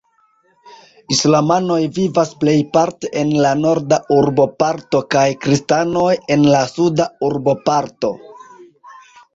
Islamanoj 1.15 1.77
vivas 1.97 2.31
plejparte 2.43 3.11
en 3.25 3.35
la 3.45 3.51
norda 3.61 4.01
urboparto 4.17 5.03
kaj 5.17 5.27
kristanoj 5.45 6.11
en 6.37 6.51
la 6.57 6.65
suda 6.75 7.11
urboparto. 7.31 8.15